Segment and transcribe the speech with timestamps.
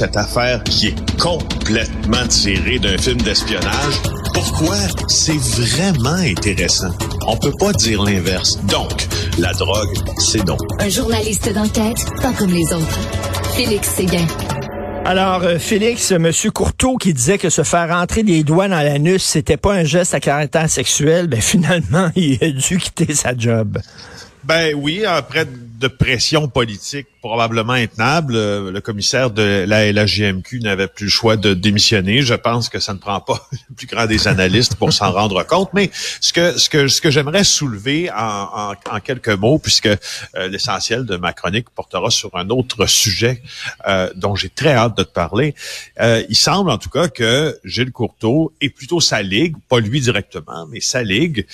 [0.00, 4.00] cette affaire qui est complètement tirée d'un film d'espionnage.
[4.32, 4.76] Pourquoi?
[5.08, 6.88] C'est vraiment intéressant.
[7.26, 8.56] On peut pas dire l'inverse.
[8.64, 8.90] Donc,
[9.38, 10.58] la drogue, c'est donc.
[10.78, 12.98] Un journaliste d'enquête, pas comme les autres.
[13.54, 14.26] Félix Séguin.
[15.04, 16.32] Alors, euh, Félix, M.
[16.54, 20.14] Courteau qui disait que se faire rentrer des doigts dans l'anus, c'était pas un geste
[20.14, 23.78] à caractère sexuel, ben finalement, il a dû quitter sa job.
[24.44, 25.44] Ben oui, après
[25.80, 31.36] de pression politique probablement intenable, euh, le commissaire de la LHJMQ n'avait plus le choix
[31.36, 32.20] de démissionner.
[32.20, 35.42] Je pense que ça ne prend pas le plus grand des analystes pour s'en rendre
[35.44, 35.70] compte.
[35.72, 40.48] Mais ce que ce que ce que j'aimerais soulever en, en, quelques mots, puisque euh,
[40.48, 43.42] l'essentiel de ma chronique portera sur un autre sujet
[43.86, 45.54] euh, dont j'ai très hâte de te parler.
[46.28, 50.66] il semble en tout cas que Gilles Courteau et plutôt sa ligue, pas lui directement,
[50.66, 51.46] mais sa ligue,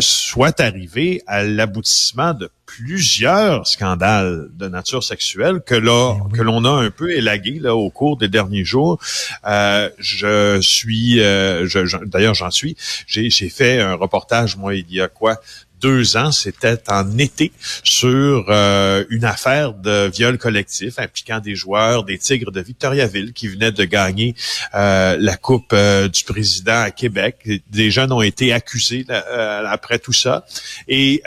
[0.00, 6.64] soit arrivé à l'aboutissement de plusieurs scandales de nature sexuelle que là ben que l'on
[6.64, 8.98] a un peu élagué là au cours des derniers jours.
[9.46, 12.76] Euh, je suis, euh, je, d'ailleurs j'en suis.
[13.06, 15.40] J'ai fait un reportage moi il y a quoi
[15.82, 17.52] deux ans, c'était en été,
[17.82, 23.48] sur euh, une affaire de viol collectif impliquant des joueurs des Tigres de Victoriaville qui
[23.48, 24.34] venaient de gagner
[24.74, 27.48] euh, la Coupe euh, du Président à Québec.
[27.70, 30.46] Des jeunes ont été accusés après tout ça.
[30.88, 31.22] Et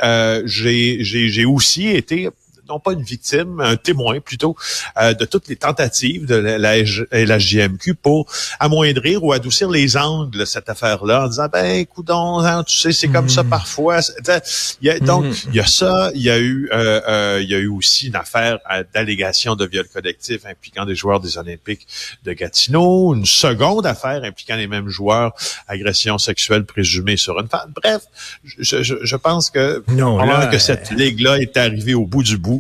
[0.46, 2.30] j'ai aussi été
[2.68, 4.56] non pas une victime, un témoin plutôt,
[5.02, 8.28] euh, de toutes les tentatives de la, la, JMQ pour
[8.60, 12.92] amoindrir ou adoucir les angles de cette affaire-là en disant, ben, écoute, hein, tu sais,
[12.92, 13.50] c'est comme ça hmm.
[13.50, 14.00] parfois.
[14.82, 15.34] Il y a, donc, hmm.
[15.50, 18.08] il y a ça, il y a eu, euh, euh, il y a eu aussi
[18.08, 18.60] une affaire
[18.94, 21.88] d'allégation de viol collectif impliquant des joueurs des Olympiques
[22.24, 25.34] de Gatineau, une seconde affaire impliquant les mêmes joueurs,
[25.68, 27.72] agression sexuelle présumée sur une femme.
[27.76, 28.04] Bref,
[28.44, 32.55] je, je, je pense que, non, que cette ligue-là est arrivée au bout du bout,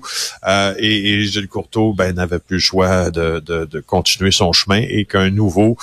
[0.47, 4.81] euh, et, et, Gilles Courteau ben, n'avait plus le choix de, de, continuer son chemin
[4.87, 5.77] et qu'un nouveau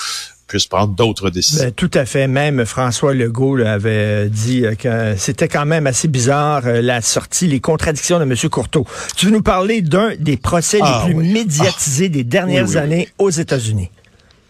[0.47, 1.65] puisse prendre d'autres décisions.
[1.65, 2.29] Ben, tout à fait.
[2.29, 7.61] Même François Legault avait dit que c'était quand même assez bizarre euh, la sortie, les
[7.61, 8.35] contradictions de M.
[8.51, 8.87] Courteau.
[9.17, 13.31] Tu veux nous parler d'un des procès les ah plus médiatisés des dernières années aux
[13.31, 13.91] États-Unis?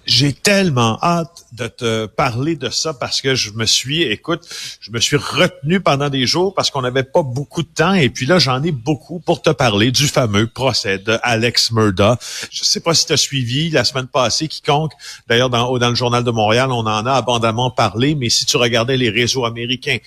[0.07, 4.43] J'ai tellement hâte de te parler de ça parce que je me suis, écoute,
[4.81, 8.09] je me suis retenu pendant des jours parce qu'on n'avait pas beaucoup de temps et
[8.09, 12.19] puis là j'en ai beaucoup pour te parler du fameux procès de Alex Murda.
[12.51, 14.93] Je sais pas si tu as suivi la semaine passée quiconque.
[15.29, 18.57] D'ailleurs dans, dans le journal de Montréal on en a abondamment parlé, mais si tu
[18.57, 19.99] regardais les réseaux américains,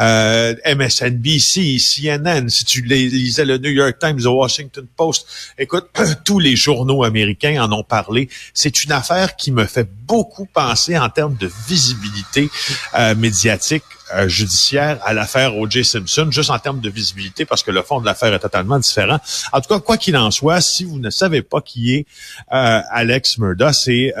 [0.00, 5.26] euh, MSNBC, CNN, si tu lisais le New York Times, le Washington Post,
[5.58, 5.86] écoute,
[6.24, 8.28] tous les journaux américains en ont parlé.
[8.52, 12.48] C'est une affaire qui qui me fait beaucoup penser en termes de visibilité
[12.94, 13.84] euh, médiatique
[14.14, 15.84] euh, judiciaire à l'affaire O.J.
[15.84, 19.18] Simpson, juste en termes de visibilité, parce que le fond de l'affaire est totalement différent.
[19.52, 22.06] En tout cas, quoi qu'il en soit, si vous ne savez pas qui est
[22.52, 24.14] euh, Alex Murda, c'est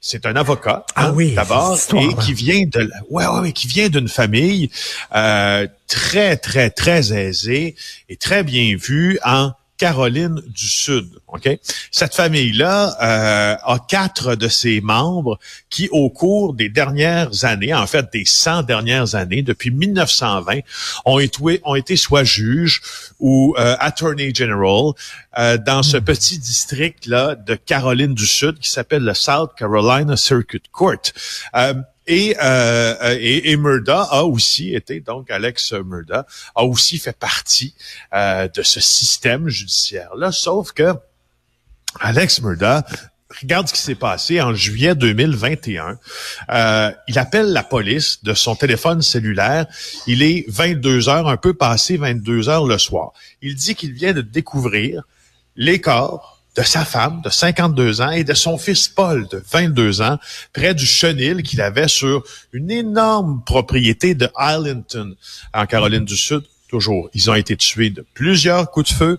[0.00, 4.08] c'est un avocat ah oui, d'abord et qui vient de ouais, ouais, qui vient d'une
[4.08, 4.70] famille
[5.10, 7.74] très très très aisée
[8.08, 11.08] et très bien vue en Caroline du Sud.
[11.28, 11.48] Ok,
[11.90, 15.38] cette famille-là euh, a quatre de ses membres
[15.70, 20.60] qui, au cours des dernières années, en fait des 100 dernières années, depuis 1920,
[21.04, 22.82] ont été, ont été soit juges
[23.20, 24.92] ou euh, attorney general
[25.38, 26.04] euh, dans ce hmm.
[26.04, 31.12] petit district-là de Caroline du Sud qui s'appelle le South Carolina Circuit Court.
[32.08, 37.16] Et, euh, euh, et, et, Murda a aussi été, donc Alex Murda, a aussi fait
[37.16, 37.74] partie
[38.14, 40.94] euh, de ce système judiciaire-là, sauf que
[42.00, 42.82] Alex Murda
[43.42, 45.98] regarde ce qui s'est passé en juillet 2021.
[46.50, 49.66] Euh, il appelle la police de son téléphone cellulaire.
[50.06, 53.12] Il est 22 heures, un peu passé 22 heures le soir.
[53.42, 55.02] Il dit qu'il vient de découvrir
[55.56, 60.02] les corps de sa femme de 52 ans et de son fils Paul de 22
[60.02, 60.18] ans
[60.52, 65.14] près du chenil qu'il avait sur une énorme propriété de Arlington
[65.54, 66.42] en Caroline du Sud.
[66.68, 69.18] Toujours, ils ont été tués de plusieurs coups de feu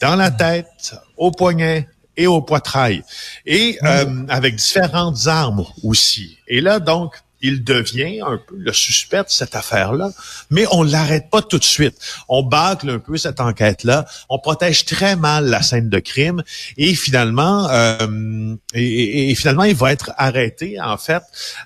[0.00, 1.86] dans la tête, au poignet
[2.16, 3.02] et au poitrail
[3.46, 6.38] et euh, avec différentes armes aussi.
[6.48, 10.10] Et là donc il devient un peu le suspect de cette affaire-là,
[10.50, 11.96] mais on l'arrête pas tout de suite.
[12.28, 16.42] On bâcle un peu cette enquête-là, on protège très mal la scène de crime
[16.76, 21.22] et finalement, euh, et, finalement, il va être arrêté en fait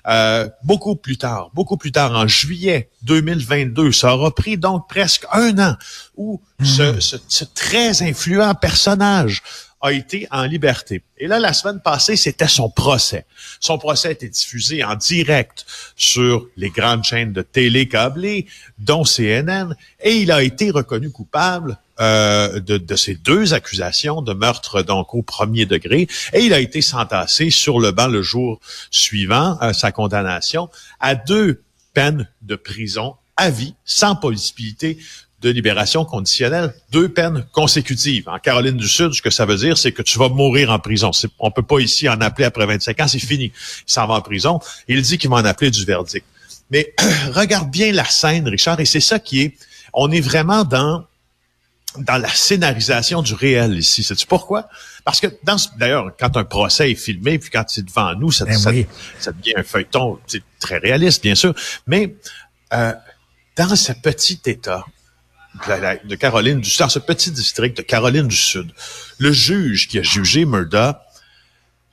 [0.07, 3.91] euh, beaucoup plus tard, beaucoup plus tard en juillet 2022.
[3.91, 5.75] Ça aura pris donc presque un an
[6.15, 9.43] où ce, ce, ce très influent personnage
[9.85, 11.03] a été en liberté.
[11.17, 13.25] Et là, la semaine passée, c'était son procès.
[13.59, 15.65] Son procès a été diffusé en direct
[15.95, 18.47] sur les grandes chaînes de télé câblées,
[18.79, 24.33] dont CNN, et il a été reconnu coupable euh, de, de, ces deux accusations de
[24.33, 28.59] meurtre donc au premier degré et il a été sentassé sur le banc le jour
[28.91, 34.97] suivant euh, sa condamnation à deux peines de prison à vie sans possibilité
[35.45, 38.27] de libération conditionnelle, deux peines consécutives.
[38.27, 40.79] En Caroline du Sud, ce que ça veut dire, c'est que tu vas mourir en
[40.79, 41.11] prison.
[41.37, 43.51] On peut pas ici en appeler après 25 ans, c'est fini.
[43.87, 44.59] Il s'en va en prison.
[44.87, 46.25] Il dit qu'il va en appeler du verdict.
[46.71, 46.95] Mais
[47.31, 49.53] regarde bien la scène, Richard, et c'est ça qui est,
[49.93, 51.05] on est vraiment dans
[51.99, 54.03] dans la scénarisation du réel ici.
[54.03, 54.67] Sais-tu pourquoi?
[55.05, 58.43] Parce que dans d'ailleurs, quand un procès est filmé, puis quand c'est devant nous, ça,
[58.43, 58.71] ben ça,
[59.19, 60.19] ça, devient un feuilleton
[60.59, 61.53] très réaliste, bien sûr.
[61.87, 62.15] Mais
[62.73, 62.91] euh,
[63.55, 64.83] dans ce petit État
[66.03, 68.71] de Caroline du dans ce petit district de Caroline du Sud,
[69.17, 71.05] le juge qui a jugé Murda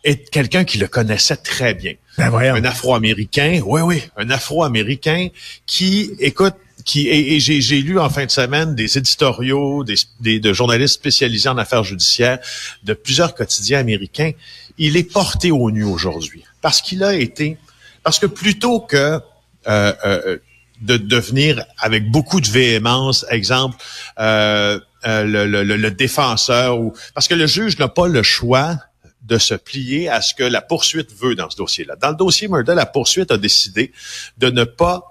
[0.05, 1.94] est quelqu'un qui le connaissait très bien.
[2.19, 5.29] Ben un Afro-Américain, oui, oui, un Afro-Américain
[5.67, 6.55] qui, écoute,
[6.85, 11.49] qui et, j'ai lu en fin de semaine des éditoriaux, des, des, de journalistes spécialisés
[11.49, 12.38] en affaires judiciaires
[12.82, 14.32] de plusieurs quotidiens américains.
[14.79, 17.56] Il est porté au nu aujourd'hui parce qu'il a été,
[18.03, 19.20] parce que plutôt que
[19.69, 20.38] euh, euh,
[20.82, 23.76] de devenir avec beaucoup de véhémence, exemple,
[24.19, 28.79] euh, euh le, le, le, défenseur ou parce que le juge n'a pas le choix
[29.23, 31.96] de se plier à ce que la poursuite veut dans ce dossier-là.
[31.96, 33.93] Dans le dossier Murda, la poursuite a décidé
[34.38, 35.05] de ne pas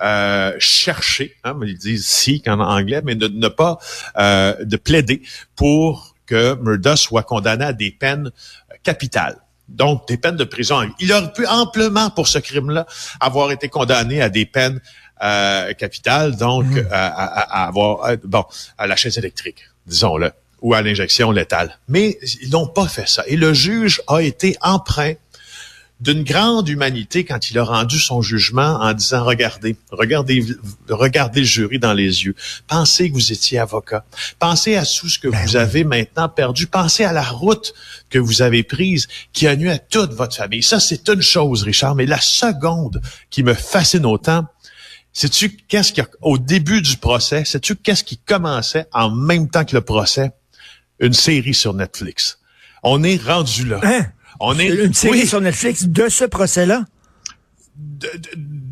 [0.00, 3.78] euh, chercher, hein, ils disent si en anglais, mais de ne pas
[4.16, 5.22] euh, de plaider
[5.54, 8.30] pour que Murda soit condamné à des peines
[8.82, 9.38] capitales.
[9.68, 10.80] Donc, des peines de prison.
[10.98, 12.86] Il aurait pu amplement, pour ce crime-là,
[13.20, 14.80] avoir été condamné à des peines
[15.22, 15.72] euh,
[16.38, 16.88] donc mmh.
[16.90, 18.44] à, à, avoir bon
[18.76, 20.30] à la chaise électrique, disons-le
[20.60, 21.78] ou à l'injection létale.
[21.88, 23.22] Mais ils n'ont pas fait ça.
[23.26, 25.14] Et le juge a été empreint
[26.00, 30.44] d'une grande humanité quand il a rendu son jugement en disant regardez, regardez,
[30.88, 32.36] regardez le jury dans les yeux.
[32.68, 34.04] Pensez que vous étiez avocat.
[34.38, 36.68] Pensez à tout ce que ben vous avez maintenant perdu.
[36.68, 37.74] Pensez à la route
[38.10, 40.62] que vous avez prise qui a nu à toute votre famille.
[40.62, 41.96] Ça, c'est une chose, Richard.
[41.96, 44.46] Mais la seconde qui me fascine autant,
[45.12, 49.74] sais-tu qu'est-ce qu'il au début du procès, sais-tu qu'est-ce qui commençait en même temps que
[49.74, 50.32] le procès?
[51.00, 52.38] une série sur Netflix.
[52.82, 53.80] On est rendu là.
[53.82, 54.06] Hein?
[54.40, 56.84] On est une série sur Netflix de ce procès-là?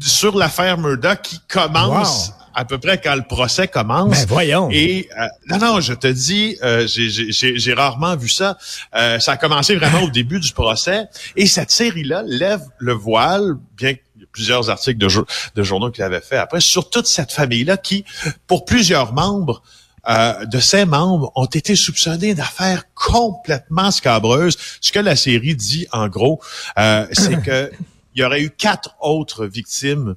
[0.00, 2.32] sur l'affaire Murdoch qui commence.
[2.54, 4.20] à peu près quand le procès commence.
[4.20, 4.68] Ben voyons.
[4.72, 8.56] Et euh, non, non, je te dis, euh, j'ai rarement vu ça.
[8.96, 11.04] Euh, ça a commencé vraiment au début du procès.
[11.36, 14.00] Et cette série-là lève le voile, bien y
[14.36, 15.08] plusieurs articles de,
[15.54, 18.04] de journaux qu'il avait fait après, sur toute cette famille-là qui,
[18.46, 19.62] pour plusieurs membres,
[20.08, 24.58] euh, de ses membres ont été soupçonnés d'affaires complètement scabreuses.
[24.82, 26.38] Ce que la série dit, en gros,
[26.78, 27.72] euh, c'est que
[28.14, 30.16] il y aurait eu quatre autres victimes,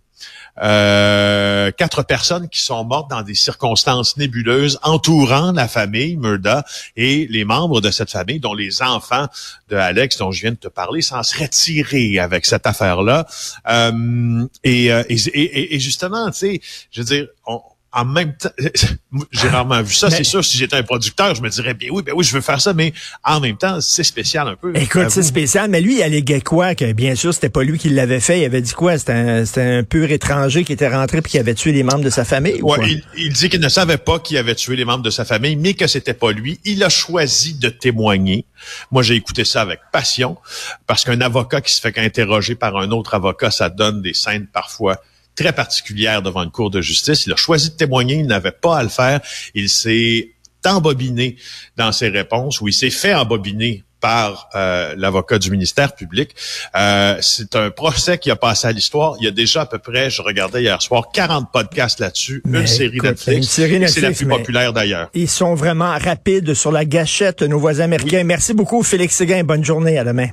[0.62, 7.28] euh, quatre personnes qui sont mortes dans des circonstances nébuleuses entourant la famille Murda et
[7.30, 9.28] les membres de cette famille, dont les enfants
[9.70, 13.26] de Alex, dont je viens de te parler, s'en seraient tirés avec cette affaire-là.
[14.64, 16.62] et, et, et, justement, tu sais,
[16.92, 18.50] je veux dire, on, en même temps,
[19.32, 20.10] j'ai rarement vu ça.
[20.10, 22.42] C'est sûr, si j'étais un producteur, je me dirais, bien oui, ben oui, je veux
[22.42, 22.94] faire ça, mais
[23.24, 24.76] en même temps, c'est spécial un peu.
[24.76, 26.76] Écoute, c'est spécial, mais lui, il alléguait quoi?
[26.76, 28.42] Que bien sûr, c'était pas lui qui l'avait fait.
[28.42, 28.98] Il avait dit quoi?
[28.98, 32.10] C'était un, un, pur étranger qui était rentré puis qui avait tué les membres de
[32.10, 32.62] sa famille?
[32.62, 35.26] Ouais, il, il, dit qu'il ne savait pas qui avait tué les membres de sa
[35.26, 36.60] famille, mais que c'était pas lui.
[36.66, 38.46] Il a choisi de témoigner.
[38.92, 40.38] Moi, j'ai écouté ça avec passion,
[40.86, 44.48] parce qu'un avocat qui se fait interroger par un autre avocat, ça donne des scènes
[44.48, 45.02] parfois
[45.40, 47.26] très particulière devant une cour de justice.
[47.26, 49.22] Il a choisi de témoigner, il n'avait pas à le faire.
[49.56, 50.32] Il s'est
[50.66, 51.38] embobiné
[51.78, 56.34] dans ses réponses ou il s'est fait embobiner par euh, l'avocat du ministère public.
[56.76, 59.16] Euh, c'est un procès qui a passé à l'histoire.
[59.20, 62.66] Il y a déjà à peu près, je regardais hier soir, 40 podcasts là-dessus, une
[62.66, 63.48] série Netflix.
[63.48, 65.10] C'est la plus populaire d'ailleurs.
[65.14, 68.24] Ils sont vraiment rapides sur la gâchette, nos voisins américains.
[68.24, 69.44] Merci beaucoup, Félix Séguin.
[69.44, 69.98] Bonne journée.
[69.98, 70.30] À demain.